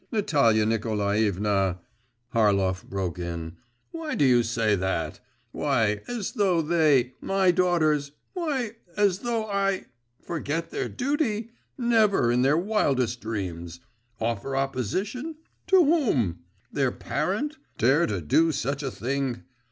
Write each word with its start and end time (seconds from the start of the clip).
…''Natalia 0.11 0.65
Nikolaevna!' 0.65 1.77
Harlov 2.33 2.83
broke 2.89 3.19
in, 3.19 3.57
'why 3.91 4.15
do 4.15 4.25
you 4.25 4.41
say 4.41 4.75
that?… 4.75 5.19
Why, 5.51 6.01
as 6.07 6.31
though 6.31 6.63
they… 6.63 7.13
My 7.21 7.51
daughters… 7.51 8.11
Why, 8.33 8.77
as 8.97 9.19
though 9.19 9.45
I… 9.45 9.85
Forget 10.19 10.71
their 10.71 10.89
duty? 10.89 11.51
Never 11.77 12.31
in 12.31 12.41
their 12.41 12.57
wildest 12.57 13.21
dreams.… 13.21 13.79
Offer 14.19 14.55
opposition? 14.55 15.35
To 15.67 15.85
whom? 15.85 16.45
Their 16.73 16.91
parent… 16.91 17.57
Dare 17.77 18.07
to 18.07 18.21
do 18.21 18.51
such 18.51 18.81
a 18.81 18.89
thing? 18.89 19.43